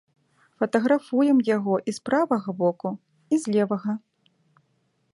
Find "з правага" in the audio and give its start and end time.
1.97-2.49